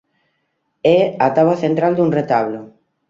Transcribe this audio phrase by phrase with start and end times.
[0.97, 2.61] É a táboa central dun retablo.